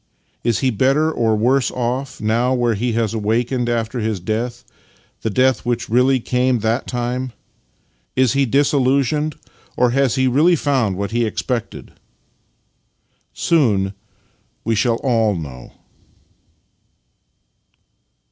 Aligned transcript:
Is 0.43 0.61
he 0.61 0.71
better 0.71 1.11
or 1.11 1.35
worse 1.35 1.69
off 1.69 2.19
now 2.19 2.55
where 2.55 2.73
he 2.73 2.93
has 2.93 3.13
awakened 3.13 3.69
after 3.69 3.99
his 3.99 4.19
death— 4.19 4.63
the 5.21 5.29
death 5.29 5.63
which 5.63 5.89
really 5.91 6.19
came 6.19 6.61
that 6.61 6.87
time? 6.87 7.33
Is 8.15 8.33
he 8.33 8.47
disillusioned, 8.47 9.35
or 9.77 9.91
has 9.91 10.15
he 10.15 10.27
really 10.27 10.55
found 10.55 10.95
what 10.97 11.11
he 11.11 11.23
expected? 11.23 11.93
Soon 13.35 13.93
we 14.63 14.73
shall 14.73 14.95
all 15.03 15.35
know. 15.35 15.73